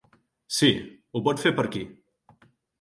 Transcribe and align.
Si, 0.59 0.69
ho 1.19 1.23
pot 1.29 1.45
fer 1.45 1.53
per 1.61 1.69
aquí. 1.71 1.85